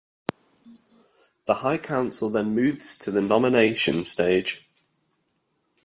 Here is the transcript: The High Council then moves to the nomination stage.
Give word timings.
The 1.45 1.53
High 1.57 1.77
Council 1.77 2.31
then 2.31 2.55
moves 2.55 2.97
to 2.97 3.11
the 3.11 3.21
nomination 3.21 4.03
stage. 4.03 4.67